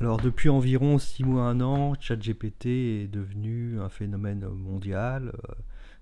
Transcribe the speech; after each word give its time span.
Alors 0.00 0.16
depuis 0.16 0.48
environ 0.48 0.98
6 0.98 1.24
mois, 1.24 1.42
1 1.50 1.60
an, 1.60 1.92
ChatGPT 2.00 2.66
est 2.66 3.08
devenu 3.08 3.78
un 3.78 3.90
phénomène 3.90 4.48
mondial. 4.48 5.34
Euh, 5.34 5.54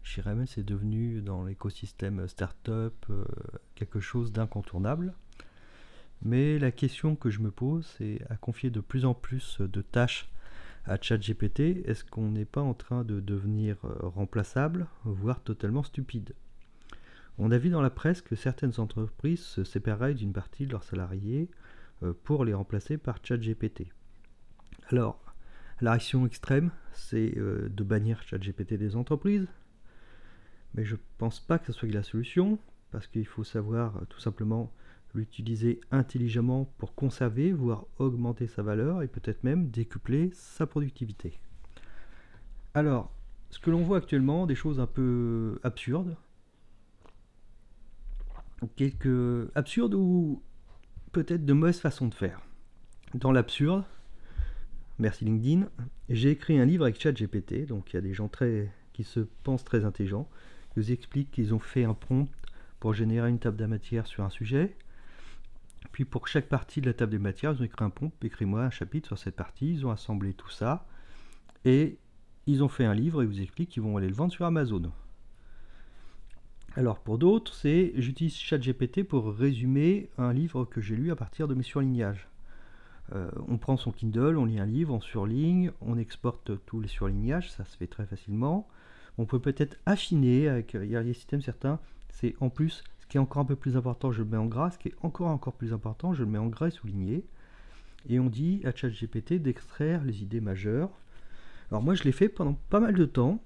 je 0.04 0.22
même 0.22 0.46
c'est 0.46 0.62
devenu 0.62 1.20
dans 1.20 1.44
l'écosystème 1.44 2.28
startup 2.28 2.94
euh, 3.10 3.24
quelque 3.74 3.98
chose 3.98 4.30
d'incontournable. 4.30 5.14
Mais 6.22 6.60
la 6.60 6.70
question 6.70 7.16
que 7.16 7.28
je 7.28 7.40
me 7.40 7.50
pose, 7.50 7.92
c'est 7.98 8.20
à 8.30 8.36
confier 8.36 8.70
de 8.70 8.78
plus 8.78 9.04
en 9.04 9.14
plus 9.14 9.60
de 9.60 9.82
tâches 9.82 10.30
à 10.86 10.96
ChatGPT, 11.00 11.84
est-ce 11.84 12.04
qu'on 12.04 12.30
n'est 12.30 12.44
pas 12.44 12.62
en 12.62 12.74
train 12.74 13.02
de 13.02 13.18
devenir 13.18 13.78
euh, 13.84 13.94
remplaçable, 14.02 14.86
voire 15.04 15.40
totalement 15.40 15.82
stupide? 15.82 16.36
On 17.36 17.50
a 17.50 17.58
vu 17.58 17.68
dans 17.68 17.82
la 17.82 17.90
presse 17.90 18.22
que 18.22 18.36
certaines 18.36 18.78
entreprises 18.78 19.42
se 19.42 19.64
sépareraient 19.64 20.14
d'une 20.14 20.32
partie 20.32 20.66
de 20.66 20.72
leurs 20.72 20.84
salariés 20.84 21.48
euh, 21.50 21.67
pour 22.24 22.44
les 22.44 22.54
remplacer 22.54 22.98
par 22.98 23.18
ChatGPT. 23.22 23.88
Alors, 24.90 25.20
la 25.80 25.92
réaction 25.92 26.26
extrême, 26.26 26.70
c'est 26.92 27.36
euh, 27.36 27.68
de 27.68 27.84
bannir 27.84 28.22
ChatGPT 28.22 28.74
des 28.74 28.96
entreprises, 28.96 29.46
mais 30.74 30.84
je 30.84 30.94
ne 30.94 31.00
pense 31.18 31.40
pas 31.40 31.58
que 31.58 31.66
ce 31.66 31.72
soit 31.72 31.88
la 31.88 32.02
solution, 32.02 32.58
parce 32.90 33.06
qu'il 33.06 33.26
faut 33.26 33.44
savoir 33.44 34.00
tout 34.08 34.20
simplement 34.20 34.72
l'utiliser 35.14 35.80
intelligemment 35.90 36.72
pour 36.78 36.94
conserver, 36.94 37.52
voire 37.52 37.86
augmenter 37.98 38.46
sa 38.46 38.62
valeur 38.62 39.02
et 39.02 39.08
peut-être 39.08 39.44
même 39.44 39.70
décupler 39.70 40.30
sa 40.32 40.66
productivité. 40.66 41.38
Alors, 42.74 43.12
ce 43.50 43.58
que 43.58 43.70
l'on 43.70 43.82
voit 43.82 43.98
actuellement, 43.98 44.46
des 44.46 44.54
choses 44.54 44.80
un 44.80 44.86
peu 44.86 45.58
absurdes, 45.62 46.16
quelques 48.76 49.48
absurdes 49.54 49.94
ou 49.94 50.42
peut-être 51.12 51.44
de 51.44 51.52
mauvaises 51.52 51.80
façons 51.80 52.08
de 52.08 52.14
faire. 52.14 52.40
Dans 53.14 53.32
l'absurde, 53.32 53.84
merci 54.98 55.24
LinkedIn, 55.24 55.68
j'ai 56.08 56.30
écrit 56.30 56.58
un 56.58 56.64
livre 56.64 56.84
avec 56.84 57.00
ChatGPT, 57.00 57.66
donc 57.66 57.92
il 57.92 57.96
y 57.96 57.98
a 57.98 58.02
des 58.02 58.14
gens 58.14 58.28
très, 58.28 58.70
qui 58.92 59.04
se 59.04 59.20
pensent 59.42 59.64
très 59.64 59.84
intelligents, 59.84 60.28
qui 60.72 60.80
vous 60.80 60.92
expliquent 60.92 61.30
qu'ils 61.30 61.54
ont 61.54 61.58
fait 61.58 61.84
un 61.84 61.94
prompt 61.94 62.28
pour 62.80 62.94
générer 62.94 63.28
une 63.28 63.38
table 63.38 63.56
de 63.56 63.66
matière 63.66 64.06
sur 64.06 64.24
un 64.24 64.30
sujet, 64.30 64.76
puis 65.92 66.04
pour 66.04 66.28
chaque 66.28 66.48
partie 66.48 66.80
de 66.80 66.86
la 66.86 66.94
table 66.94 67.12
des 67.12 67.18
matières, 67.18 67.52
ils 67.52 67.62
ont 67.62 67.64
écrit 67.64 67.84
un 67.84 67.90
pompe, 67.90 68.12
écris-moi 68.22 68.62
un 68.62 68.70
chapitre 68.70 69.08
sur 69.08 69.18
cette 69.18 69.36
partie, 69.36 69.72
ils 69.72 69.86
ont 69.86 69.90
assemblé 69.90 70.34
tout 70.34 70.50
ça, 70.50 70.86
et 71.64 71.98
ils 72.46 72.62
ont 72.62 72.68
fait 72.68 72.84
un 72.84 72.94
livre 72.94 73.22
et 73.22 73.26
vous 73.26 73.40
expliquent 73.40 73.70
qu'ils 73.70 73.82
vont 73.82 73.96
aller 73.96 74.08
le 74.08 74.14
vendre 74.14 74.32
sur 74.32 74.44
Amazon. 74.44 74.92
Alors 76.76 77.00
pour 77.00 77.18
d'autres, 77.18 77.54
c'est 77.54 77.92
j'utilise 77.96 78.36
ChatGPT 78.36 79.02
pour 79.02 79.34
résumer 79.34 80.10
un 80.18 80.32
livre 80.32 80.64
que 80.64 80.80
j'ai 80.80 80.96
lu 80.96 81.10
à 81.10 81.16
partir 81.16 81.48
de 81.48 81.54
mes 81.54 81.62
surlignages. 81.62 82.28
Euh, 83.14 83.30
on 83.48 83.56
prend 83.56 83.76
son 83.76 83.90
Kindle, 83.90 84.36
on 84.36 84.44
lit 84.44 84.60
un 84.60 84.66
livre, 84.66 84.94
on 84.94 85.00
surligne, 85.00 85.72
on 85.80 85.96
exporte 85.96 86.52
tous 86.66 86.80
les 86.80 86.88
surlignages, 86.88 87.50
ça 87.50 87.64
se 87.64 87.76
fait 87.76 87.86
très 87.86 88.06
facilement. 88.06 88.68
On 89.16 89.24
peut 89.24 89.40
peut-être 89.40 89.78
affiner 89.86 90.48
avec, 90.48 90.74
il 90.74 90.90
y 90.90 90.96
a 90.96 91.02
des 91.02 91.14
systèmes 91.14 91.40
certains, 91.40 91.80
c'est 92.10 92.36
en 92.40 92.50
plus 92.50 92.84
qui 93.08 93.16
est 93.16 93.20
encore 93.20 93.42
un 93.42 93.44
peu 93.44 93.56
plus 93.56 93.76
important, 93.76 94.12
je 94.12 94.22
le 94.22 94.28
mets 94.28 94.36
en 94.36 94.46
gras. 94.46 94.70
Ce 94.70 94.78
qui 94.78 94.88
est 94.88 94.94
encore 95.02 95.28
encore 95.28 95.54
plus 95.54 95.72
important, 95.72 96.12
je 96.12 96.22
le 96.22 96.30
mets 96.30 96.38
en 96.38 96.46
gras 96.46 96.70
souligné. 96.70 97.24
Et 98.08 98.20
on 98.20 98.28
dit 98.28 98.60
à 98.64 98.74
ChatGPT 98.74 99.34
d'extraire 99.34 100.04
les 100.04 100.22
idées 100.22 100.40
majeures. 100.40 100.90
Alors 101.70 101.82
moi, 101.82 101.94
je 101.94 102.04
l'ai 102.04 102.12
fait 102.12 102.28
pendant 102.28 102.54
pas 102.70 102.80
mal 102.80 102.94
de 102.94 103.04
temps. 103.04 103.42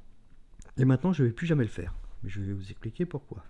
Et 0.77 0.85
maintenant, 0.85 1.13
je 1.13 1.23
ne 1.23 1.29
vais 1.29 1.35
plus 1.35 1.47
jamais 1.47 1.65
le 1.65 1.71
faire. 1.71 1.95
Mais 2.23 2.31
je 2.31 2.41
vais 2.41 2.53
vous 2.53 2.71
expliquer 2.71 3.07
pourquoi. 3.07 3.45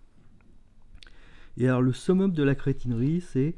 Et 1.56 1.69
alors, 1.69 1.83
le 1.83 1.92
summum 1.92 2.33
de 2.33 2.42
la 2.42 2.55
crétinerie, 2.55 3.20
c'est 3.20 3.55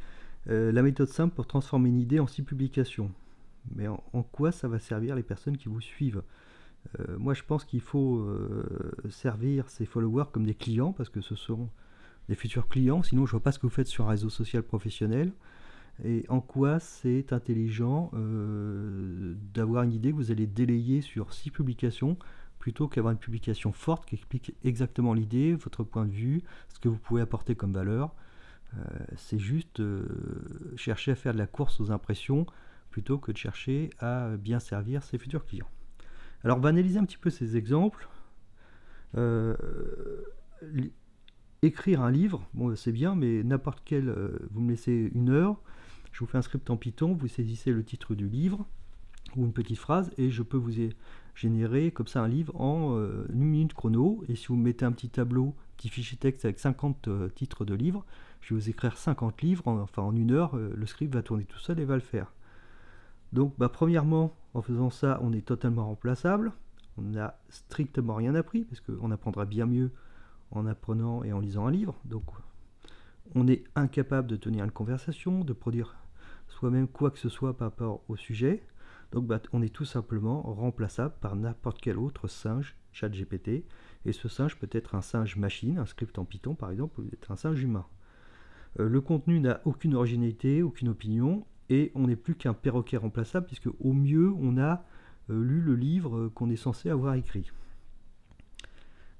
euh, 0.50 0.72
la 0.72 0.82
méthode 0.82 1.08
simple 1.08 1.34
pour 1.34 1.46
transformer 1.46 1.88
une 1.88 2.00
idée 2.00 2.18
en 2.18 2.26
six 2.26 2.42
publications. 2.42 3.10
Mais 3.74 3.88
en, 3.88 4.22
quoi 4.22 4.52
ça 4.52 4.68
va 4.68 4.78
servir 4.78 5.14
les 5.14 5.22
personnes 5.22 5.56
qui 5.56 5.68
vous 5.68 5.80
suivent? 5.80 6.22
Euh, 6.98 7.16
Moi, 7.18 7.34
je 7.34 7.42
pense 7.42 7.64
qu'il 7.64 7.80
faut 7.80 8.18
euh, 8.18 8.92
servir 9.08 9.70
ces 9.70 9.86
followers 9.86 10.26
comme 10.32 10.44
des 10.44 10.54
clients 10.54 10.92
parce 10.92 11.08
que 11.08 11.20
ce 11.20 11.34
sont 11.34 11.70
des 12.28 12.34
futurs 12.34 12.68
clients. 12.68 13.02
Sinon, 13.02 13.26
je 13.26 13.30
vois 13.30 13.42
pas 13.42 13.52
ce 13.52 13.58
que 13.58 13.66
vous 13.66 13.72
faites 13.72 13.86
sur 13.86 14.06
un 14.06 14.10
réseau 14.10 14.28
social 14.28 14.62
professionnel. 14.62 15.32
Et 16.04 16.24
en 16.28 16.40
quoi 16.40 16.80
c'est 16.80 17.32
intelligent 17.32 18.10
d'avoir 19.54 19.84
une 19.84 19.92
idée 19.92 20.10
que 20.10 20.16
vous 20.16 20.32
allez 20.32 20.48
délayer 20.48 21.00
sur 21.00 21.32
six 21.32 21.50
publications 21.50 22.18
plutôt 22.64 22.88
qu'avoir 22.88 23.12
une 23.12 23.18
publication 23.18 23.72
forte 23.72 24.06
qui 24.06 24.14
explique 24.14 24.54
exactement 24.64 25.12
l'idée, 25.12 25.52
votre 25.52 25.84
point 25.84 26.06
de 26.06 26.10
vue, 26.10 26.40
ce 26.70 26.78
que 26.78 26.88
vous 26.88 26.96
pouvez 26.96 27.20
apporter 27.20 27.54
comme 27.54 27.74
valeur. 27.74 28.14
Euh, 28.72 28.82
c'est 29.16 29.38
juste 29.38 29.80
euh, 29.80 30.06
chercher 30.74 31.10
à 31.10 31.14
faire 31.14 31.34
de 31.34 31.38
la 31.38 31.46
course 31.46 31.78
aux 31.78 31.90
impressions 31.90 32.46
plutôt 32.88 33.18
que 33.18 33.32
de 33.32 33.36
chercher 33.36 33.90
à 33.98 34.38
bien 34.38 34.60
servir 34.60 35.02
ses 35.02 35.18
futurs 35.18 35.44
clients. 35.44 35.68
Alors 36.42 36.56
on 36.56 36.60
va 36.62 36.70
analyser 36.70 36.98
un 36.98 37.04
petit 37.04 37.18
peu 37.18 37.28
ces 37.28 37.58
exemples 37.58 38.08
écrire 41.60 42.00
un 42.00 42.10
livre, 42.10 42.48
bon, 42.54 42.74
c'est 42.76 42.92
bien, 42.92 43.14
mais 43.14 43.42
n'importe 43.42 43.82
quel, 43.84 44.08
euh, 44.08 44.38
vous 44.52 44.62
me 44.62 44.70
laissez 44.70 45.10
une 45.14 45.28
heure, 45.28 45.60
je 46.12 46.20
vous 46.20 46.26
fais 46.26 46.38
un 46.38 46.42
script 46.42 46.70
en 46.70 46.78
Python, 46.78 47.12
vous 47.12 47.28
saisissez 47.28 47.72
le 47.72 47.84
titre 47.84 48.14
du 48.14 48.26
livre 48.26 48.66
ou 49.36 49.44
une 49.44 49.52
petite 49.52 49.78
phrase 49.78 50.10
et 50.18 50.30
je 50.30 50.42
peux 50.42 50.56
vous 50.56 50.72
générer 51.34 51.90
comme 51.90 52.06
ça 52.06 52.22
un 52.22 52.28
livre 52.28 52.58
en 52.60 52.96
euh, 52.96 53.26
une 53.32 53.44
minute 53.44 53.74
chrono. 53.74 54.24
Et 54.28 54.36
si 54.36 54.48
vous 54.48 54.56
mettez 54.56 54.84
un 54.84 54.92
petit 54.92 55.08
tableau, 55.08 55.54
petit 55.76 55.88
fichier 55.88 56.16
texte 56.16 56.44
avec 56.44 56.58
50 56.58 57.08
euh, 57.08 57.28
titres 57.28 57.64
de 57.64 57.74
livres, 57.74 58.04
je 58.40 58.54
vais 58.54 58.60
vous 58.60 58.70
écrire 58.70 58.96
50 58.96 59.42
livres, 59.42 59.66
enfin 59.66 60.02
en 60.02 60.14
une 60.14 60.30
heure, 60.30 60.54
le 60.56 60.86
script 60.86 61.14
va 61.14 61.22
tourner 61.22 61.44
tout 61.44 61.58
seul 61.58 61.80
et 61.80 61.86
va 61.86 61.94
le 61.94 62.00
faire. 62.00 62.30
Donc, 63.32 63.54
bah, 63.56 63.70
premièrement, 63.70 64.36
en 64.52 64.60
faisant 64.60 64.90
ça, 64.90 65.18
on 65.22 65.32
est 65.32 65.46
totalement 65.46 65.86
remplaçable. 65.86 66.52
On 66.98 67.02
n'a 67.02 67.38
strictement 67.48 68.14
rien 68.14 68.34
appris, 68.34 68.64
parce 68.64 68.80
qu'on 68.80 69.10
apprendra 69.10 69.46
bien 69.46 69.64
mieux 69.64 69.90
en 70.50 70.66
apprenant 70.66 71.24
et 71.24 71.32
en 71.32 71.40
lisant 71.40 71.66
un 71.66 71.70
livre. 71.70 71.94
Donc 72.04 72.24
on 73.34 73.48
est 73.48 73.64
incapable 73.74 74.28
de 74.28 74.36
tenir 74.36 74.64
une 74.64 74.70
conversation, 74.70 75.44
de 75.44 75.52
produire 75.52 75.96
soi-même 76.48 76.86
quoi 76.86 77.10
que 77.10 77.18
ce 77.18 77.28
soit 77.28 77.56
par 77.56 77.68
rapport 77.70 78.02
au 78.08 78.16
sujet. 78.16 78.62
Donc 79.14 79.26
bah, 79.26 79.40
on 79.52 79.62
est 79.62 79.72
tout 79.72 79.84
simplement 79.84 80.42
remplaçable 80.42 81.14
par 81.20 81.36
n'importe 81.36 81.80
quel 81.80 81.98
autre 81.98 82.28
singe 82.28 82.76
chat 82.92 83.08
GPT. 83.08 83.64
Et 84.06 84.12
ce 84.12 84.28
singe 84.28 84.56
peut 84.56 84.68
être 84.72 84.94
un 84.94 85.00
singe 85.00 85.36
machine, 85.36 85.78
un 85.78 85.86
script 85.86 86.18
en 86.18 86.24
Python 86.24 86.54
par 86.54 86.70
exemple, 86.70 87.00
ou 87.00 87.06
être 87.12 87.30
un 87.30 87.36
singe 87.36 87.62
humain. 87.62 87.86
Euh, 88.80 88.88
le 88.88 89.00
contenu 89.00 89.40
n'a 89.40 89.60
aucune 89.64 89.94
originalité, 89.94 90.62
aucune 90.62 90.88
opinion, 90.88 91.46
et 91.70 91.92
on 91.94 92.08
n'est 92.08 92.16
plus 92.16 92.34
qu'un 92.34 92.54
perroquet 92.54 92.96
remplaçable, 92.96 93.46
puisque 93.46 93.68
au 93.80 93.92
mieux 93.92 94.32
on 94.38 94.58
a 94.58 94.84
euh, 95.30 95.42
lu 95.42 95.60
le 95.60 95.76
livre 95.76 96.28
qu'on 96.34 96.50
est 96.50 96.56
censé 96.56 96.90
avoir 96.90 97.14
écrit. 97.14 97.50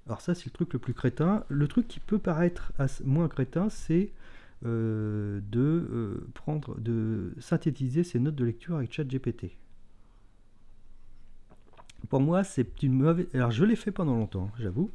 Alors 0.07 0.21
ça, 0.21 0.35
c'est 0.35 0.47
le 0.47 0.51
truc 0.51 0.73
le 0.73 0.79
plus 0.79 0.93
crétin. 0.93 1.45
Le 1.49 1.67
truc 1.67 1.89
qui 1.89 2.01
peut 2.01 2.19
paraître 2.19 2.73
moins 3.05 3.29
crétin, 3.29 3.71
c'est 3.71 4.13
euh, 4.67 5.41
de 5.51 5.61
euh, 5.61 6.27
prendre, 6.35 6.79
de 6.81 7.35
synthétiser 7.39 8.03
ses 8.03 8.19
notes 8.19 8.35
de 8.35 8.45
lecture 8.45 8.77
avec 8.77 8.93
ChatGPT. 8.93 9.57
Pour 12.15 12.21
moi, 12.21 12.45
c'est 12.45 12.81
une 12.85 12.93
mauvaise. 12.93 13.27
Alors, 13.35 13.51
je 13.51 13.65
l'ai 13.65 13.75
fait 13.75 13.91
pendant 13.91 14.15
longtemps, 14.15 14.49
j'avoue, 14.61 14.89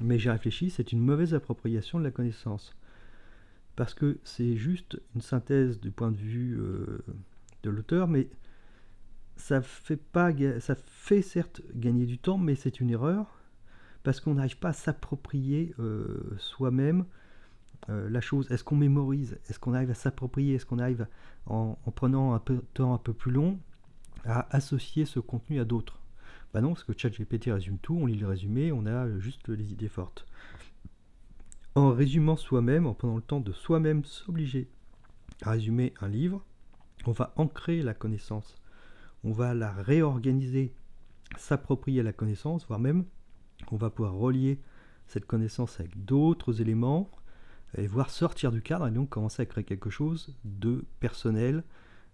mais 0.00 0.18
j'ai 0.18 0.28
réfléchi, 0.28 0.70
c'est 0.70 0.90
une 0.90 0.98
mauvaise 0.98 1.32
appropriation 1.32 2.00
de 2.00 2.02
la 2.02 2.10
connaissance, 2.10 2.74
parce 3.76 3.94
que 3.94 4.18
c'est 4.24 4.56
juste 4.56 5.00
une 5.14 5.20
synthèse 5.20 5.78
du 5.78 5.92
point 5.92 6.10
de 6.10 6.16
vue 6.16 6.58
euh, 6.58 7.04
de 7.62 7.70
l'auteur, 7.70 8.08
mais 8.08 8.28
ça 9.36 9.62
fait 9.62 9.96
pas, 9.96 10.32
ça 10.58 10.74
fait 10.74 11.22
certes 11.22 11.62
gagner 11.76 12.06
du 12.06 12.18
temps, 12.18 12.38
mais 12.38 12.56
c'est 12.56 12.80
une 12.80 12.90
erreur 12.90 13.40
parce 14.02 14.18
qu'on 14.18 14.34
n'arrive 14.34 14.58
pas 14.58 14.70
à 14.70 14.72
s'approprier 14.72 15.76
euh, 15.78 16.34
soi-même 16.38 17.04
euh, 17.88 18.10
la 18.10 18.20
chose. 18.20 18.50
Est-ce 18.50 18.64
qu'on 18.64 18.74
mémorise? 18.74 19.38
Est-ce 19.48 19.60
qu'on 19.60 19.74
arrive 19.74 19.92
à 19.92 19.94
s'approprier? 19.94 20.56
Est-ce 20.56 20.66
qu'on 20.66 20.80
arrive, 20.80 21.06
en, 21.46 21.78
prenant 21.94 22.34
un 22.34 22.40
peu 22.40 22.60
temps 22.74 22.94
un 22.94 22.98
peu 22.98 23.12
plus 23.12 23.30
long, 23.30 23.60
à 24.24 24.52
associer 24.56 25.04
ce 25.04 25.20
contenu 25.20 25.60
à 25.60 25.64
d'autres? 25.64 26.00
Bah 26.52 26.60
non, 26.60 26.70
parce 26.70 26.84
que 26.84 26.96
ChatGPT 26.96 27.50
résume 27.52 27.78
tout, 27.78 27.96
on 27.96 28.06
lit 28.06 28.16
le 28.16 28.26
résumé, 28.26 28.72
on 28.72 28.86
a 28.86 29.18
juste 29.18 29.48
les 29.48 29.72
idées 29.72 29.88
fortes. 29.88 30.26
En 31.74 31.92
résumant 31.92 32.36
soi-même, 32.36 32.86
en 32.86 32.94
prenant 32.94 33.16
le 33.16 33.22
temps 33.22 33.40
de 33.40 33.52
soi-même 33.52 34.04
s'obliger 34.04 34.68
à 35.42 35.52
résumer 35.52 35.94
un 36.00 36.08
livre, 36.08 36.44
on 37.06 37.12
va 37.12 37.32
ancrer 37.36 37.82
la 37.82 37.94
connaissance, 37.94 38.56
on 39.24 39.32
va 39.32 39.54
la 39.54 39.72
réorganiser, 39.72 40.72
s'approprier 41.36 42.02
la 42.02 42.12
connaissance, 42.12 42.66
voire 42.66 42.80
même 42.80 43.04
on 43.70 43.76
va 43.76 43.90
pouvoir 43.90 44.14
relier 44.14 44.60
cette 45.06 45.26
connaissance 45.26 45.80
avec 45.80 46.04
d'autres 46.04 46.60
éléments 46.60 47.10
et 47.76 47.86
voir 47.86 48.10
sortir 48.10 48.52
du 48.52 48.62
cadre 48.62 48.86
et 48.86 48.90
donc 48.90 49.10
commencer 49.10 49.42
à 49.42 49.46
créer 49.46 49.64
quelque 49.64 49.90
chose 49.90 50.36
de 50.44 50.84
personnel. 51.00 51.64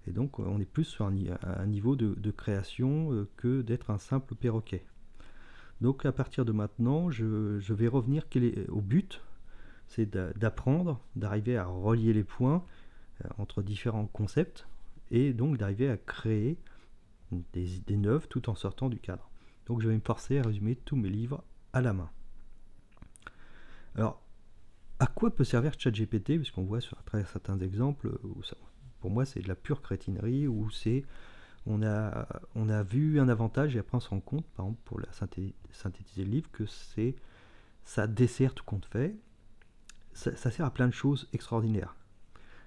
Et 0.06 0.12
donc 0.12 0.38
on 0.38 0.60
est 0.60 0.70
plus 0.70 0.84
sur 0.84 1.06
un, 1.06 1.66
niveau 1.66 1.96
de, 1.96 2.30
création 2.30 3.12
euh, 3.12 3.28
que 3.36 3.62
d'être 3.62 3.90
un 3.90 3.98
simple 3.98 4.34
perroquet. 4.34 4.84
Donc 5.80 6.06
à 6.06 6.12
partir 6.12 6.44
de 6.44 6.52
maintenant, 6.52 7.10
je, 7.10 7.24
vais 7.72 7.88
revenir 7.88 8.24
au 8.68 8.80
but, 8.80 9.20
c'est 9.88 10.10
d'apprendre, 10.38 11.00
d'arriver 11.16 11.56
à 11.56 11.64
relier 11.64 12.12
les 12.12 12.24
points 12.24 12.64
euh, 13.24 13.28
entre 13.38 13.62
différents 13.62 14.06
concepts 14.06 14.66
et 15.10 15.32
donc 15.32 15.58
d'arriver 15.58 15.88
à 15.88 15.96
créer 15.96 16.58
des 17.52 17.76
idées 17.76 17.96
neuves 17.96 18.28
tout 18.28 18.48
en 18.48 18.54
sortant 18.54 18.88
du 18.88 18.98
cadre. 18.98 19.30
Donc 19.66 19.80
je 19.80 19.88
vais 19.88 19.94
me 19.94 20.00
forcer 20.00 20.38
à 20.38 20.42
résumer 20.42 20.76
tous 20.76 20.96
mes 20.96 21.08
livres 21.08 21.42
à 21.72 21.80
la 21.80 21.92
main. 21.92 22.10
Alors, 23.96 24.20
à 24.98 25.06
quoi 25.06 25.34
peut 25.34 25.44
servir 25.44 25.72
ChatGPT? 25.78 26.36
Puisqu'on 26.36 26.64
voit 26.64 26.80
sur 26.80 26.96
certains 27.26 27.58
exemples 27.58 28.18
où 28.22 28.42
pour 29.04 29.10
moi 29.10 29.26
c'est 29.26 29.40
de 29.40 29.48
la 29.48 29.54
pure 29.54 29.82
crétinerie, 29.82 30.48
où 30.48 30.70
c'est 30.70 31.04
on 31.66 31.82
a, 31.82 32.26
on 32.54 32.70
a 32.70 32.82
vu 32.82 33.20
un 33.20 33.28
avantage 33.28 33.76
et 33.76 33.78
après 33.78 33.98
on 33.98 34.00
se 34.00 34.08
rend 34.08 34.20
compte, 34.20 34.46
par 34.56 34.64
exemple 34.64 34.80
pour 34.86 34.98
la 34.98 35.08
synthétiser 35.12 36.24
le 36.24 36.30
livre, 36.30 36.50
que 36.52 36.64
c'est 36.64 37.14
ça 37.84 38.06
dessert 38.06 38.54
tout 38.54 38.64
compte 38.64 38.86
fait. 38.86 39.14
Ça, 40.14 40.50
sert 40.50 40.64
à 40.64 40.70
plein 40.70 40.88
de 40.88 40.94
choses 40.94 41.28
extraordinaires. 41.34 41.94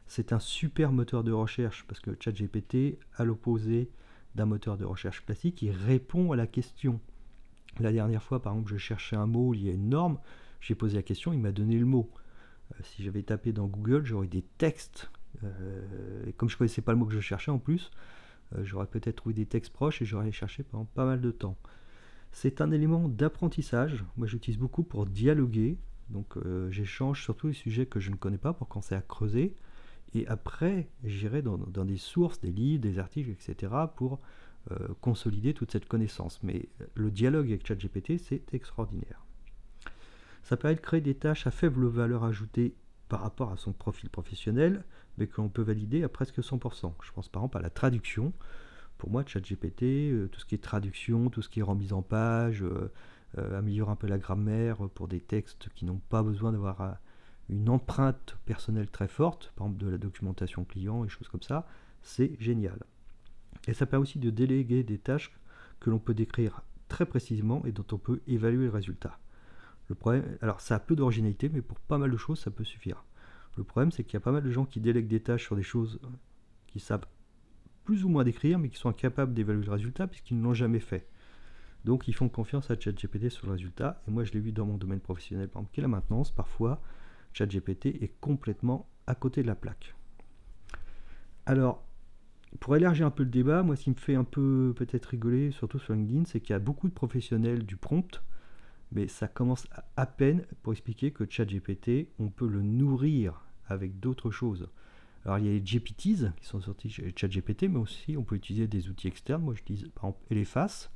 C'est 0.06 0.32
un 0.32 0.38
super 0.40 0.92
moteur 0.92 1.24
de 1.24 1.32
recherche 1.32 1.86
parce 1.88 2.00
que 2.00 2.12
ChatGPT, 2.20 3.00
à 3.16 3.24
l'opposé 3.24 3.90
d'un 4.36 4.46
moteur 4.46 4.78
de 4.78 4.86
recherche 4.86 5.26
classique, 5.26 5.64
il 5.64 5.72
répond 5.72 6.34
à 6.34 6.36
la 6.36 6.46
question. 6.46 7.00
La 7.80 7.92
dernière 7.92 8.22
fois, 8.22 8.44
par 8.44 8.54
exemple, 8.54 8.70
je 8.70 8.78
cherchais 8.78 9.16
un 9.16 9.26
mot 9.26 9.54
lié 9.54 9.72
à 9.72 9.74
une 9.74 9.90
norme, 9.90 10.20
j'ai 10.62 10.76
posé 10.76 10.98
la 10.98 11.04
question, 11.04 11.34
il 11.34 11.40
m'a 11.40 11.52
donné 11.52 11.80
le 11.80 11.88
mot. 11.88 12.12
Euh, 12.74 12.84
si 12.84 13.04
j'avais 13.04 13.24
tapé 13.24 13.54
dans 13.54 13.66
Google, 13.66 14.06
j'aurais 14.06 14.28
des 14.28 14.44
textes. 14.60 15.10
Euh, 15.44 16.26
et 16.28 16.34
comme 16.34 16.50
je 16.50 16.56
ne 16.56 16.60
connaissais 16.60 16.82
pas 16.82 16.92
le 16.92 16.98
mot 16.98 17.06
que 17.06 17.14
je 17.14 17.20
cherchais 17.20 17.52
en 17.52 17.60
plus, 17.60 17.92
euh, 18.56 18.64
j'aurais 18.64 18.88
peut-être 18.88 19.18
trouvé 19.18 19.34
des 19.34 19.46
textes 19.46 19.72
proches 19.72 20.02
et 20.02 20.06
j'aurais 20.06 20.32
cherché 20.32 20.64
pendant 20.64 20.86
pas 20.86 21.06
mal 21.06 21.22
de 21.22 21.32
temps. 21.32 21.58
C'est 22.32 22.62
un 22.62 22.72
élément 22.72 23.08
d'apprentissage. 23.08 24.04
Moi, 24.18 24.28
j'utilise 24.28 24.60
beaucoup 24.60 24.84
pour 24.84 25.06
dialoguer. 25.06 25.78
Donc, 26.10 26.36
j'échange 26.70 27.24
surtout 27.24 27.48
les 27.48 27.54
sujets 27.54 27.86
que 27.86 28.00
je 28.00 28.12
ne 28.12 28.16
connais 28.16 28.38
pas 28.38 28.54
pour 28.54 28.68
commencer 28.68 28.96
à 28.96 29.02
creuser. 29.02 29.56
Et 30.14 30.26
après, 30.28 30.88
j'irai 31.04 31.42
dans, 31.42 31.58
des 31.58 31.98
sources, 31.98 32.40
des 32.40 32.52
livres, 32.52 32.82
des 32.82 33.00
articles, 33.00 33.32
etc. 33.32 33.74
pour 33.96 34.20
consolider 35.02 35.54
toute 35.54 35.72
cette 35.72 35.88
connaissance. 35.88 36.40
Mais 36.44 36.70
le 36.96 37.12
dialogue 37.12 37.48
avec 37.48 37.66
ChatGPT, 37.66 38.20
c'est 38.20 38.54
extraordinaire. 38.54 39.26
Ça 40.44 40.56
permet 40.56 40.76
de 40.76 40.82
créer 40.82 41.02
des 41.02 41.16
tâches 41.16 41.46
à 41.48 41.52
faible 41.52 41.88
valeur 41.88 42.24
ajoutée 42.24 42.74
par 43.10 43.22
rapport 43.22 43.52
à 43.52 43.58
son 43.58 43.74
profil 43.74 44.10
professionnel, 44.10 44.84
mais 45.18 45.28
que 45.28 45.42
l'on 45.42 45.50
peut 45.50 45.62
valider 45.62 46.04
à 46.04 46.10
presque 46.10 46.40
100%. 46.40 46.94
Je 47.04 47.12
pense 47.12 47.30
par 47.30 47.42
exemple 47.42 47.58
à 47.58 47.62
la 47.62 47.70
traduction. 47.70 48.34
Pour 48.98 49.12
moi, 49.12 49.24
ChatGPT, 49.26 49.84
euh, 49.84 50.28
tout 50.32 50.40
ce 50.40 50.46
qui 50.46 50.56
est 50.56 50.64
traduction, 50.64 51.30
tout 51.30 51.42
ce 51.42 51.50
qui 51.50 51.60
est 51.60 51.64
remise 51.64 51.94
en 51.94 52.02
page, 52.02 52.64
euh, 52.64 52.92
euh, 53.38 53.60
améliore 53.60 53.90
un 53.90 53.96
peu 53.96 54.08
la 54.08 54.18
grammaire 54.18 54.78
pour 54.96 55.08
des 55.08 55.20
textes 55.20 55.70
qui 55.76 55.86
n'ont 55.86 56.02
pas 56.10 56.24
besoin 56.24 56.52
d'avoir 56.52 56.98
une 57.50 57.70
empreinte 57.70 58.38
personnelle 58.46 58.90
très 58.90 59.08
forte, 59.08 59.54
par 59.56 59.68
exemple 59.68 59.84
de 59.84 59.90
la 59.90 59.98
documentation 59.98 60.66
client 60.66 61.06
et 61.06 61.10
choses 61.10 61.28
comme 61.30 61.42
ça, 61.42 61.68
c'est 62.02 62.36
génial. 62.40 62.80
Et 63.68 63.74
ça 63.74 63.86
permet 63.86 64.04
aussi 64.04 64.20
de 64.20 64.30
déléguer 64.30 64.84
des 64.84 64.98
tâches 64.98 65.32
que 65.80 65.90
l'on 65.90 66.00
peut 66.00 66.14
décrire 66.14 66.62
très 66.88 67.06
précisément 67.06 67.64
et 67.66 67.72
dont 67.72 67.86
on 67.92 67.98
peut 67.98 68.22
évaluer 68.28 68.66
le 68.66 68.72
résultat. 68.72 69.20
Le 69.90 69.96
problème, 69.96 70.38
alors 70.42 70.62
ça 70.62 70.76
a 70.76 70.80
peu 70.80 70.96
d'originalité, 70.96 71.50
mais 71.50 71.62
pour 71.62 71.80
pas 71.80 71.98
mal 71.98 72.12
de 72.12 72.18
choses, 72.18 72.40
ça 72.40 72.52
peut 72.52 72.64
suffire. 72.64 73.04
Le 73.58 73.64
problème, 73.64 73.92
c'est 73.92 74.04
qu'il 74.04 74.14
y 74.14 74.18
a 74.18 74.22
pas 74.22 74.32
mal 74.32 74.44
de 74.44 74.52
gens 74.52 74.66
qui 74.66 74.80
délèguent 74.80 75.08
des 75.08 75.20
tâches 75.20 75.44
sur 75.44 75.56
des 75.56 75.64
choses 75.64 76.00
qui 76.68 76.80
savent 76.80 77.06
plus 77.84 78.06
ou 78.06 78.10
moins 78.10 78.24
décrire, 78.24 78.60
mais 78.60 78.70
qui 78.70 78.78
sont 78.78 78.90
incapables 78.90 79.34
d'évaluer 79.34 79.66
le 79.66 79.72
résultat 79.72 80.08
puisqu'ils 80.08 80.38
ne 80.38 80.44
l'ont 80.44 80.54
jamais 80.54 80.80
fait. 80.80 81.08
Donc 81.86 82.08
ils 82.08 82.14
font 82.14 82.30
confiance 82.30 82.70
à 82.70 82.80
ChatGPT 82.80 83.30
sur 83.30 83.48
le 83.48 83.54
résultat. 83.54 84.02
Et 84.08 84.12
moi, 84.12 84.24
je 84.24 84.32
l'ai 84.34 84.40
vu 84.40 84.52
dans 84.52 84.66
mon 84.66 84.78
domaine 84.78 85.00
professionnel, 85.00 85.48
par 85.48 85.62
exemple, 85.62 85.74
qui 85.74 85.80
est 85.80 85.82
la 85.82 85.88
maintenance. 85.88 86.32
Parfois, 86.32 86.82
ChatGPT 87.34 87.88
est 88.04 88.14
complètement 88.20 88.90
à 89.08 89.16
côté 89.16 89.42
de 89.42 89.48
la 89.48 89.56
plaque. 89.56 89.96
Alors, 91.46 91.84
pour 92.60 92.76
élargir 92.76 93.08
un 93.08 93.12
peu 93.12 93.24
le 93.24 93.30
débat, 93.30 93.64
moi, 93.64 93.76
ce 93.76 93.86
qui 93.86 93.90
me 93.90 93.96
fait 93.96 94.16
un 94.16 94.24
peu 94.24 94.74
peut-être 94.76 95.06
rigoler, 95.06 95.52
surtout 95.52 95.80
sur 95.80 95.94
LinkedIn, 95.94 96.26
c'est 96.26 96.42
qu'il 96.42 96.52
y 96.52 96.56
a 96.56 96.60
beaucoup 96.60 96.88
de 96.88 96.94
professionnels 96.94 97.66
du 97.66 97.78
prompt 97.78 98.22
mais 98.92 99.08
ça 99.08 99.28
commence 99.28 99.68
à 99.96 100.06
peine 100.06 100.46
pour 100.64 100.74
expliquer 100.74 101.12
que 101.12 101.30
ChatGPT, 101.30 102.10
on 102.20 102.30
peut 102.30 102.48
le 102.48 102.62
nourrir 102.62 103.47
avec 103.68 104.00
d'autres 104.00 104.32
choses. 104.32 104.68
Alors 105.26 105.40
il 105.40 105.46
y 105.46 105.50
a 105.50 105.52
les 105.52 105.64
GPTs 105.64 106.32
qui 106.38 106.46
sont 106.46 106.62
sortis 106.62 106.90
chez 106.90 107.14
ChatGPT, 107.16 107.64
mais 107.64 107.80
aussi 107.80 108.16
on 108.18 108.24
peut 108.24 108.36
utiliser 108.36 108.68
des 108.68 108.90
outils 108.90 109.08
externes. 109.08 109.44
Moi 109.44 109.54
j'utilise 109.56 109.90
par 109.90 110.06
exemple 110.06 110.20
Elephas, 110.30 110.90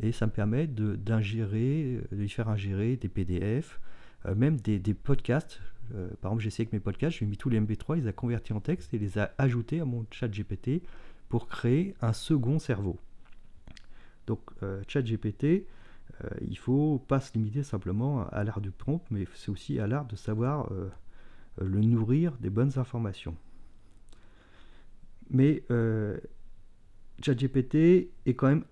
et 0.00 0.12
ça 0.12 0.26
me 0.26 0.32
permet 0.32 0.66
d'ingérer, 0.66 2.00
de, 2.10 2.16
lui 2.16 2.28
faire 2.28 2.48
ingérer 2.48 2.96
des 2.96 3.08
PDF, 3.08 3.80
euh, 4.26 4.34
même 4.34 4.56
des, 4.56 4.80
podcasts. 4.94 5.60
Euh, 5.94 6.08
par 6.20 6.30
exemple, 6.30 6.42
j'ai 6.42 6.48
essayé 6.48 6.64
avec 6.64 6.72
mes 6.72 6.80
podcasts, 6.80 7.18
j'ai 7.18 7.26
mis 7.26 7.36
tous 7.36 7.48
les 7.48 7.60
MP3, 7.60 7.96
il 7.96 8.02
les 8.02 8.08
a 8.08 8.12
convertis 8.12 8.52
en 8.52 8.60
texte 8.60 8.94
et 8.94 8.98
les 8.98 9.18
a 9.18 9.32
ajoutés 9.38 9.80
à 9.80 9.84
mon 9.84 10.06
ChatGPT 10.10 10.82
pour 11.28 11.48
créer 11.48 11.94
un 12.00 12.12
second 12.12 12.58
cerveau. 12.58 12.98
Donc 14.26 14.40
euh, 14.62 14.82
ChatGPT, 14.88 15.64
euh, 16.24 16.28
il 16.42 16.58
faut 16.58 17.02
pas 17.08 17.20
se 17.20 17.32
limiter 17.34 17.62
simplement 17.62 18.26
à 18.28 18.44
l'art 18.44 18.60
du 18.60 18.70
prompt, 18.70 19.02
mais 19.10 19.26
c'est 19.34 19.50
aussi 19.50 19.78
à 19.78 19.86
l'art 19.86 20.06
de 20.06 20.16
savoir 20.16 20.70
euh, 20.72 20.74
euh, 20.74 20.90
le 21.60 21.80
nourrir 21.80 22.36
des 22.38 22.50
bonnes 22.50 22.78
informations. 22.78 23.36
Mais 25.30 25.62
ChatGPT 27.22 28.10
est 28.26 28.34
quand 28.34 28.48
même 28.48 28.64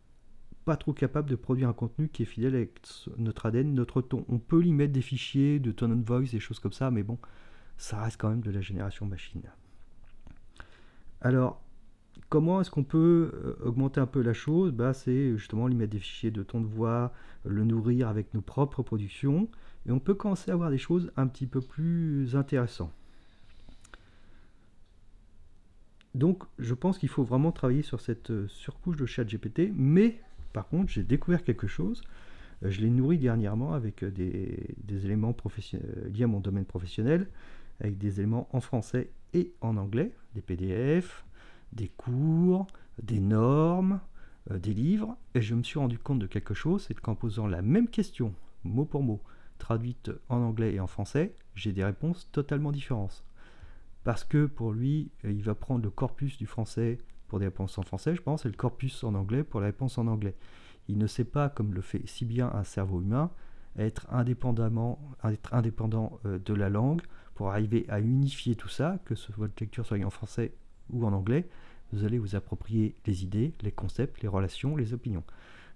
pas 0.65 0.77
trop 0.77 0.93
capable 0.93 1.31
de 1.31 1.37
produire 1.37 1.69
un 1.69 1.73
contenu 1.73 2.09
qui 2.09 2.23
est 2.23 2.27
fidèle 2.27 2.55
avec 2.55 2.81
notre 3.17 3.47
ADN, 3.47 3.73
notre 3.73 4.03
ton. 4.03 4.27
On 4.29 4.39
peut 4.39 4.61
lui 4.61 4.73
mettre 4.73 4.93
des 4.93 5.01
fichiers 5.01 5.61
de 5.61 5.73
tone 5.73 5.93
of 5.93 6.01
voice, 6.01 6.31
des 6.33 6.41
choses 6.41 6.59
comme 6.59 6.73
ça, 6.73 6.91
mais 6.91 7.03
bon, 7.03 7.19
ça 7.79 8.03
reste 8.03 8.21
quand 8.21 8.29
même 8.29 8.43
de 8.43 8.51
la 8.51 8.61
génération 8.61 9.07
machine. 9.07 9.43
Alors, 11.21 11.63
Comment 12.29 12.61
est-ce 12.61 12.71
qu'on 12.71 12.85
peut 12.85 13.33
euh, 13.35 13.57
augmenter 13.65 14.01
un 14.01 14.07
peu 14.07 14.21
la 14.21 14.35
chose? 14.35 14.73
Bah, 14.73 14.93
C'est 14.93 15.37
justement 15.37 15.67
lui 15.67 15.75
mettre 15.75 15.93
des 15.93 15.99
fichiers 15.99 16.31
de 16.31 16.43
ton 16.43 16.61
de 16.61 16.67
voix, 16.67 17.13
le 17.45 17.65
nourrir 17.65 18.09
avec 18.09 18.35
nos 18.35 18.43
propres 18.43 18.83
productions, 18.83 19.49
et 19.87 19.93
on 19.93 19.99
peut 19.99 20.15
commencer 20.15 20.51
à 20.51 20.55
avoir 20.55 20.71
des 20.71 20.79
choses 20.79 21.11
un 21.17 21.27
petit 21.27 21.47
peu 21.47 21.61
plus 21.63 22.37
intéressantes. 22.37 22.93
Donc 26.15 26.43
je 26.59 26.75
pense 26.75 26.99
qu'il 26.99 27.09
faut 27.09 27.23
vraiment 27.23 27.53
travailler 27.53 27.83
sur 27.83 28.01
cette 28.01 28.31
euh, 28.31 28.49
surcouche 28.49 28.97
de 28.97 29.07
chat 29.07 29.25
GPT, 29.25 29.73
mais 29.75 30.21
par 30.53 30.69
contre 30.69 30.91
j'ai 30.91 31.05
découvert 31.05 31.45
quelque 31.45 31.67
chose. 31.67 32.03
Euh, 32.63 32.71
je 32.71 32.81
l'ai 32.81 32.91
nourri 32.91 33.19
dernièrement 33.19 33.73
avec 33.73 34.05
des, 34.05 34.75
des 34.85 35.05
éléments 35.07 35.35
liés 36.13 36.25
à 36.25 36.27
mon 36.27 36.41
domaine 36.41 36.65
professionnel, 36.67 37.29
avec 37.81 37.97
des 37.97 38.21
éléments 38.21 38.49
en 38.53 38.61
français 38.61 39.11
et 39.33 39.53
en 39.61 39.77
anglais, 39.77 40.13
des 40.35 40.43
PDF, 40.43 41.25
des 41.73 41.89
cours, 41.89 42.67
des 43.03 43.21
normes, 43.21 44.01
euh, 44.51 44.59
des 44.59 44.75
livres, 44.75 45.17
et 45.35 45.43
je 45.43 45.55
me 45.55 45.63
suis 45.63 45.79
rendu 45.79 45.99
compte 45.99 46.19
de 46.19 46.27
quelque 46.27 46.55
chose, 46.55 46.85
c'est 46.87 46.99
qu'en 46.99 47.15
posant 47.15 47.47
la 47.47 47.63
même 47.63 47.89
question, 47.89 48.35
mot 48.65 48.85
pour 48.85 49.03
mot, 49.03 49.23
traduite 49.59 50.11
en 50.29 50.39
anglais 50.39 50.75
et 50.75 50.81
en 50.81 50.87
français, 50.87 51.35
j'ai 51.55 51.73
des 51.73 51.85
réponses 51.85 52.31
totalement 52.33 52.73
différentes. 52.73 53.25
Parce 54.05 54.25
que 54.25 54.47
pour 54.47 54.73
lui, 54.73 55.11
euh, 55.25 55.33
il 55.33 55.43
va 55.43 55.55
prendre 55.55 55.85
le 55.85 55.91
corpus 55.91 56.39
du 56.39 56.47
français 56.47 56.99
pour 57.27 57.39
des 57.39 57.47
réponses 57.47 57.77
en 57.79 57.83
français, 57.83 58.15
je 58.15 58.23
pense, 58.23 58.47
et 58.47 58.49
le 58.49 58.57
corpus 58.57 59.05
en 59.05 59.15
anglais 59.15 59.45
pour 59.45 59.61
les 59.61 59.67
réponses 59.67 59.99
en 59.99 60.07
anglais. 60.07 60.35
Il 60.89 60.97
ne 60.97 61.07
sait 61.07 61.25
pas, 61.25 61.51
comme 61.51 61.75
le 61.75 61.83
fait 61.83 62.03
si 62.07 62.25
bien 62.25 62.51
un 62.55 62.65
cerveau 62.65 63.03
humain, 63.03 63.31
être, 63.77 64.07
indépendamment, 64.11 64.99
être 65.25 65.55
indépendant 65.55 66.19
euh, 66.25 66.39
de 66.39 66.55
la 66.55 66.71
langue 66.71 67.03
pour 67.35 67.51
arriver 67.51 67.85
à 67.89 68.01
unifier 68.01 68.57
tout 68.57 68.69
ça, 68.69 68.99
que 69.05 69.15
votre 69.37 69.55
lecture 69.61 69.87
soit 69.87 70.03
en 70.05 70.11
français 70.11 70.55
ou 70.91 71.05
en 71.05 71.13
anglais, 71.13 71.49
vous 71.93 72.05
allez 72.05 72.19
vous 72.19 72.37
approprier 72.37 72.95
les 73.07 73.25
idées, 73.25 73.53
les 73.63 73.73
concepts, 73.73 74.23
les 74.23 74.29
relations, 74.29 74.77
les 74.77 74.93
opinions. 74.93 75.25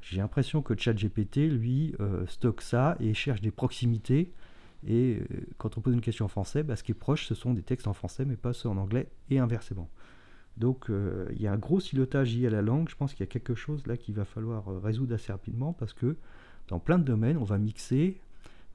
J'ai 0.02 0.19
l'impression 0.19 0.62
que 0.62 0.76
ChatGPT, 0.76 1.49
lui, 1.49 1.95
euh, 2.00 2.26
stocke 2.26 2.61
ça 2.61 2.97
et 3.00 3.14
cherche 3.14 3.40
des 3.40 3.52
proximités. 3.52 4.33
Et 4.87 5.21
euh, 5.21 5.47
quand 5.59 5.78
on 5.78 5.81
pose 5.81 5.95
une 5.95 6.00
question 6.00 6.25
en 6.25 6.28
français, 6.28 6.64
bah, 6.64 6.76
ce 6.76 6.83
qui 6.83 6.90
est 6.90 6.97
proche, 6.97 7.26
ce 7.26 7.35
sont 7.35 7.54
des 7.54 7.62
textes 7.62 7.87
en 7.87 7.92
français, 7.92 8.25
mais 8.25 8.37
pas 8.37 8.52
ceux 8.52 8.69
en 8.69 8.76
anglais, 8.76 9.09
et 9.31 9.38
inversement. 9.38 9.88
Donc 10.57 10.90
euh, 10.90 11.28
il 11.35 11.40
y 11.40 11.47
a 11.47 11.52
un 11.52 11.57
gros 11.57 11.81
silotage 11.81 12.35
lié 12.35 12.49
à 12.49 12.50
la 12.50 12.62
langue. 12.62 12.88
Je 12.88 12.97
pense 12.97 13.12
qu'il 13.12 13.21
y 13.21 13.28
a 13.28 13.31
quelque 13.31 13.54
chose 13.54 13.87
là 13.87 13.97
qu'il 13.97 14.14
va 14.14 14.25
falloir 14.25 14.64
résoudre 14.83 15.14
assez 15.14 15.33
rapidement 15.33 15.73
parce 15.73 15.95
que 15.95 16.16
dans 16.69 16.78
plein 16.78 16.99
de 16.99 17.04
domaines, 17.04 17.38
on 17.38 17.45
va 17.45 17.59
mixer 17.59 18.21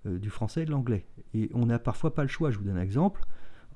du 0.06 0.30
français 0.30 0.64
et 0.64 0.66
de 0.66 0.72
l'anglais. 0.72 1.06
Et 1.34 1.52
on 1.54 1.66
n'a 1.66 1.78
parfois 1.78 2.16
pas 2.16 2.24
le 2.24 2.30
choix. 2.30 2.50
Je 2.50 2.58
vous 2.58 2.64
donne 2.64 2.78
un 2.78 2.82
exemple 2.82 3.22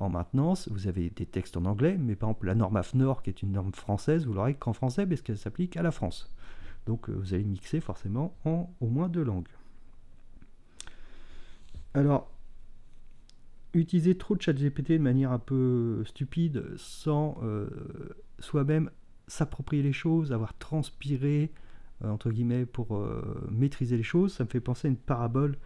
en 0.01 0.09
maintenance, 0.09 0.67
vous 0.69 0.87
avez 0.87 1.09
des 1.09 1.25
textes 1.25 1.57
en 1.57 1.65
anglais, 1.65 1.97
mais 1.99 2.15
par 2.15 2.29
exemple 2.29 2.47
la 2.47 2.55
norme 2.55 2.77
AFNOR, 2.77 3.21
qui 3.23 3.29
est 3.29 3.41
une 3.41 3.51
norme 3.51 3.73
française, 3.73 4.25
vous 4.25 4.33
l'aurez 4.33 4.55
qu'en 4.55 4.73
français 4.73 5.05
parce 5.05 5.21
qu'elle 5.21 5.37
s'applique 5.37 5.77
à 5.77 5.81
la 5.81 5.91
France. 5.91 6.31
Donc 6.85 7.09
euh, 7.09 7.13
vous 7.13 7.33
allez 7.33 7.43
mixer 7.43 7.79
forcément 7.79 8.35
en 8.45 8.73
au 8.79 8.87
moins 8.87 9.09
deux 9.09 9.23
langues. 9.23 9.47
Alors, 11.93 12.31
utiliser 13.73 14.17
trop 14.17 14.35
de 14.35 14.41
chat 14.41 14.53
GPT 14.53 14.93
de 14.93 14.97
manière 14.99 15.31
un 15.31 15.39
peu 15.39 16.03
stupide, 16.05 16.63
sans 16.77 17.37
euh, 17.43 17.67
soi-même 18.39 18.89
s'approprier 19.27 19.83
les 19.83 19.93
choses, 19.93 20.31
avoir 20.31 20.57
transpiré, 20.57 21.51
euh, 22.03 22.09
entre 22.09 22.31
guillemets, 22.31 22.65
pour 22.65 23.05
maîtriser 23.49 23.97
les 23.97 24.03
choses, 24.03 24.33
ça 24.33 24.43
me 24.45 24.49
fait 24.49 24.61
penser 24.61 24.87
à 24.87 24.91
une 24.91 24.97
parabole 24.97 25.57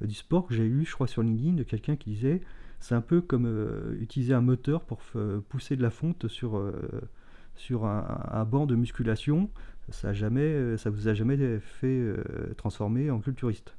du 0.00 0.14
sport 0.14 0.46
que 0.46 0.54
j'ai 0.54 0.64
eu, 0.64 0.84
je 0.84 0.92
crois, 0.92 1.06
sur 1.06 1.22
LinkedIn, 1.22 1.54
de 1.54 1.62
quelqu'un 1.62 1.96
qui 1.96 2.10
disait 2.10 2.40
c'est 2.80 2.94
un 2.94 3.00
peu 3.00 3.20
comme 3.20 3.46
euh, 3.46 3.96
utiliser 4.00 4.34
un 4.34 4.42
moteur 4.42 4.84
pour 4.84 5.00
pousser 5.48 5.76
de 5.76 5.82
la 5.82 5.90
fonte 5.90 6.28
sur, 6.28 6.58
euh, 6.58 6.72
sur 7.56 7.86
un, 7.86 8.44
banc 8.44 8.66
de 8.66 8.74
musculation, 8.74 9.48
ça 9.88 10.12
ne 10.12 10.76
ça 10.76 10.90
vous 10.90 11.08
a 11.08 11.14
jamais 11.14 11.58
fait 11.60 12.02
transformer 12.56 13.10
en 13.10 13.20
culturiste. 13.20 13.74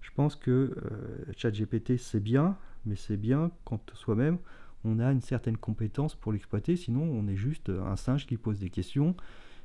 Je 0.00 0.10
pense 0.14 0.34
que 0.34 0.74
ChatGPT 1.36 1.98
c'est 1.98 2.20
bien, 2.20 2.56
mais 2.84 2.96
c'est 2.96 3.16
bien 3.16 3.50
quand 3.64 3.94
soi-même 3.94 4.38
on 4.84 4.98
a 4.98 5.12
une 5.12 5.20
certaine 5.20 5.56
compétence 5.56 6.14
pour 6.14 6.32
l'exploiter, 6.32 6.76
sinon 6.76 7.02
on 7.02 7.28
est 7.28 7.36
juste 7.36 7.70
un 7.70 7.96
singe 7.96 8.26
qui 8.26 8.36
pose 8.36 8.58
des 8.58 8.70
questions 8.70 9.14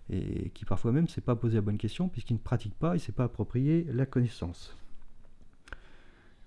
et 0.10 0.52
qui 0.52 0.66
parfois 0.66 0.92
même 0.92 1.04
ne 1.04 1.10
sait 1.10 1.22
pas 1.22 1.36
poser 1.36 1.56
la 1.56 1.62
bonne 1.62 1.78
question 1.78 2.08
puisqu'il 2.10 2.36
ne 2.36 2.40
pratique 2.40 2.76
pas, 2.76 2.92
il 2.92 2.98
ne 2.98 3.00
s'est 3.00 3.12
pas 3.12 3.26
approprié 3.26 3.88
la 3.92 4.06
connaissance. 4.06 4.78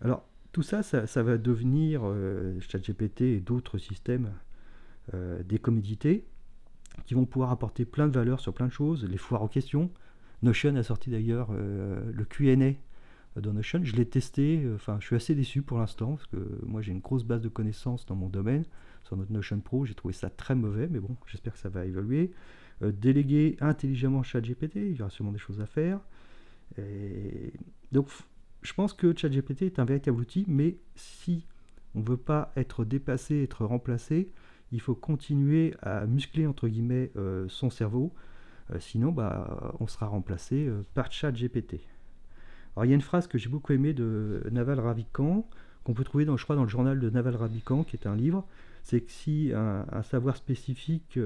Alors 0.03 0.25
tout 0.53 0.63
ça, 0.63 0.83
ça, 0.83 1.23
va 1.23 1.39
devenir, 1.39 2.03
euh, 2.05 2.59
ChatGPT 2.61 3.23
et 3.23 3.41
d'autres 3.41 3.79
systèmes, 3.79 4.33
euh, 5.15 5.43
des 5.45 5.59
commodités 5.59 6.25
qui 7.07 7.15
vont 7.15 7.25
pouvoir 7.25 7.53
apporter 7.53 7.85
plein 7.85 8.09
de 8.09 8.13
valeur 8.13 8.41
sur 8.41 8.53
plein 8.53 8.67
de 8.67 8.73
choses, 8.73 9.05
les 9.05 9.17
foires 9.17 9.43
aux 9.43 9.49
questions. 9.49 9.91
Notion 10.43 10.75
a 10.75 10.83
sorti 10.83 11.11
d'ailleurs 11.11 11.51
euh, 11.53 12.01
le 12.13 12.25
QA 12.25 12.57
dans 13.37 13.53
Notion. 13.53 13.81
Je 13.85 13.95
l'ai 13.95 14.07
testé, 14.07 14.67
enfin 14.75 14.97
je 14.99 15.07
suis 15.07 15.17
assez 15.17 15.37
déçu 15.37 15.63
pour 15.63 15.79
l'instant, 15.79 16.17
parce 16.17 16.27
que 16.27 16.37
moi 16.67 16.83
j'ai 16.83 16.91
une 16.91 17.01
grosse 17.01 17.23
base 17.23 17.43
de 17.43 17.49
connaissances 17.49 18.05
dans 18.07 18.17
mon 18.17 18.29
domaine, 18.29 18.65
sur 19.05 19.17
notre 19.17 19.33
Notion 19.33 19.61
Pro, 19.61 19.87
j'ai 19.87 19.95
trouvé 19.95 20.13
ça 20.13 20.31
très 20.31 20.57
mauvais, 20.57 20.89
mais 20.91 20.99
bon, 20.99 21.17
j'espère 21.27 21.53
que 21.53 21.61
ça 21.61 21.69
va 21.69 21.87
évoluer. 21.87 22.33
déléguer 22.83 23.57
intelligemment 23.61 24.25
ChatGPT, 24.25 24.77
il 24.77 24.97
y 24.97 25.01
aura 25.01 25.11
sûrement 25.11 25.33
des 25.33 25.39
choses 25.39 25.61
à 25.61 25.67
faire. 25.67 26.01
Donc 27.93 28.09
je 28.63 28.73
pense 28.75 28.93
que 28.93 29.17
ChatGPT 29.17 29.63
est 29.63 29.79
un 29.79 29.85
véritable 29.85 30.21
outil, 30.21 30.45
mais 30.49 30.77
si 30.95 31.47
on 31.95 32.01
ne 32.01 32.05
veut 32.05 32.17
pas 32.17 32.53
être 32.57 32.85
dépassé, 32.85 33.43
être 33.43 33.65
remplacé, 33.65 34.31
il 34.73 34.81
faut 34.81 34.95
continuer 34.95 35.75
à 35.83 36.07
muscler 36.07 36.47
entre 36.47 36.69
guillemets 36.69 37.11
euh, 37.17 37.47
son 37.49 37.71
cerveau, 37.71 38.13
euh, 38.73 38.79
sinon 38.79 39.13
bah, 39.13 39.75
on 39.81 39.87
sera 39.87 40.07
remplacé 40.07 40.67
euh, 40.67 40.85
par 40.95 41.11
ChatGPT. 41.11 41.81
Alors 42.77 42.85
il 42.85 42.89
y 42.89 42.93
a 42.93 42.95
une 42.95 43.01
phrase 43.01 43.27
que 43.27 43.39
j'ai 43.39 43.49
beaucoup 43.49 43.73
aimée 43.73 43.93
de 43.93 44.47
Naval 44.53 44.79
Ravikant, 44.79 45.49
qu'on 45.83 45.95
peut 45.95 46.05
trouver 46.05 46.25
dans, 46.25 46.37
je 46.37 46.45
crois, 46.45 46.57
dans 46.57 46.63
le 46.63 46.69
journal 46.69 47.01
de 47.01 47.11
Naval 47.11 47.35
Ravikant, 47.35 47.83
qui 47.83 47.97
est 47.97 48.07
un 48.07 48.15
livre, 48.15 48.47
c'est 48.83 49.01
que 49.01 49.11
si 49.11 49.53
un, 49.55 50.03
savoir 50.03 50.37
spécifique, 50.37 51.19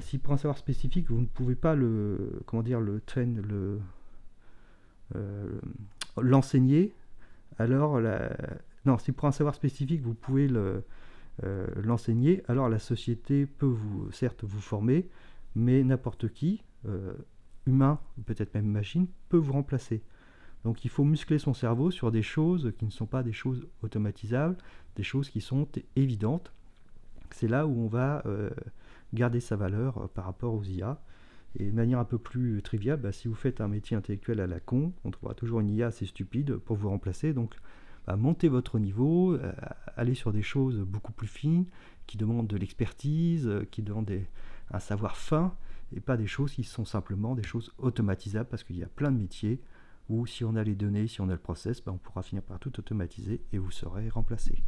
si 0.00 0.18
pour 0.18 0.32
un 0.32 0.36
savoir 0.36 0.58
spécifique 0.58 1.10
vous 1.10 1.20
ne 1.20 1.26
pouvez 1.26 1.54
pas 1.54 1.74
le, 1.74 2.40
comment 2.46 2.62
dire, 2.62 2.80
le 2.80 3.00
train, 3.00 3.26
le 3.26 3.78
l'enseigner, 6.20 6.94
alors 7.58 8.00
non, 8.84 8.98
si 8.98 9.12
pour 9.12 9.26
un 9.26 9.32
savoir 9.32 9.54
spécifique 9.54 10.02
vous 10.02 10.14
pouvez 10.14 10.48
euh, 10.52 11.66
l'enseigner, 11.82 12.42
alors 12.48 12.68
la 12.68 12.78
société 12.78 13.46
peut 13.46 13.66
vous 13.66 14.10
certes 14.12 14.44
vous 14.44 14.60
former, 14.60 15.08
mais 15.54 15.82
n'importe 15.82 16.28
qui, 16.28 16.62
euh, 16.86 17.14
humain 17.66 17.98
ou 18.18 18.22
peut-être 18.22 18.54
même 18.54 18.66
machine, 18.66 19.06
peut 19.28 19.38
vous 19.38 19.52
remplacer. 19.52 20.02
Donc 20.64 20.84
il 20.84 20.90
faut 20.90 21.04
muscler 21.04 21.38
son 21.38 21.54
cerveau 21.54 21.90
sur 21.90 22.10
des 22.10 22.22
choses 22.22 22.72
qui 22.78 22.84
ne 22.84 22.90
sont 22.90 23.06
pas 23.06 23.22
des 23.22 23.32
choses 23.32 23.66
automatisables, 23.82 24.56
des 24.96 25.02
choses 25.02 25.28
qui 25.30 25.40
sont 25.40 25.68
évidentes. 25.96 26.52
C'est 27.30 27.48
là 27.48 27.66
où 27.66 27.78
on 27.80 27.88
va 27.88 28.22
euh, 28.26 28.50
garder 29.12 29.40
sa 29.40 29.56
valeur 29.56 30.08
par 30.10 30.24
rapport 30.24 30.54
aux 30.54 30.64
IA. 30.64 31.00
Et 31.56 31.70
de 31.70 31.74
manière 31.74 31.98
un 31.98 32.04
peu 32.04 32.18
plus 32.18 32.62
triviale, 32.62 33.00
bah, 33.00 33.12
si 33.12 33.28
vous 33.28 33.34
faites 33.34 33.60
un 33.60 33.68
métier 33.68 33.96
intellectuel 33.96 34.40
à 34.40 34.46
la 34.46 34.60
con, 34.60 34.92
on 35.04 35.10
trouvera 35.10 35.34
toujours 35.34 35.60
une 35.60 35.70
IA 35.70 35.88
assez 35.88 36.06
stupide 36.06 36.56
pour 36.56 36.76
vous 36.76 36.88
remplacer. 36.88 37.32
Donc, 37.32 37.54
bah, 38.06 38.16
montez 38.16 38.48
votre 38.48 38.78
niveau, 38.78 39.34
euh, 39.34 39.52
allez 39.96 40.14
sur 40.14 40.32
des 40.32 40.42
choses 40.42 40.80
beaucoup 40.80 41.12
plus 41.12 41.28
fines, 41.28 41.66
qui 42.06 42.16
demandent 42.16 42.48
de 42.48 42.56
l'expertise, 42.56 43.46
euh, 43.46 43.64
qui 43.70 43.82
demandent 43.82 44.10
un 44.70 44.80
savoir 44.80 45.16
fin, 45.16 45.54
et 45.94 46.00
pas 46.00 46.16
des 46.16 46.26
choses 46.26 46.52
qui 46.52 46.64
sont 46.64 46.84
simplement 46.84 47.34
des 47.34 47.44
choses 47.44 47.72
automatisables, 47.78 48.48
parce 48.48 48.64
qu'il 48.64 48.76
y 48.76 48.82
a 48.82 48.88
plein 48.88 49.12
de 49.12 49.18
métiers 49.18 49.60
où 50.08 50.26
si 50.26 50.44
on 50.44 50.56
a 50.56 50.64
les 50.64 50.74
données, 50.74 51.06
si 51.06 51.20
on 51.20 51.28
a 51.28 51.32
le 51.32 51.38
process, 51.38 51.82
bah, 51.82 51.92
on 51.92 51.98
pourra 51.98 52.22
finir 52.22 52.42
par 52.42 52.58
tout 52.58 52.78
automatiser 52.78 53.40
et 53.52 53.58
vous 53.58 53.70
serez 53.70 54.08
remplacé. 54.08 54.62